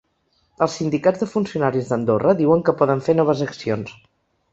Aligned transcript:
Els 0.65 0.77
sindicats 0.77 1.19
de 1.23 1.27
funcionaris 1.33 1.91
d’Andorra 1.91 2.33
diuen 2.39 2.63
que 2.71 2.75
poden 2.79 3.05
fer 3.09 3.15
noves 3.21 3.45
accions. 3.49 3.93